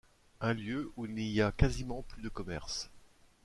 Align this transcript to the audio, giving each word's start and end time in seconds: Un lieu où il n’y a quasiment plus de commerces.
Un 0.39 0.53
lieu 0.55 0.91
où 0.97 1.05
il 1.05 1.11
n’y 1.13 1.41
a 1.41 1.51
quasiment 1.51 2.01
plus 2.01 2.23
de 2.23 2.29
commerces. 2.29 2.89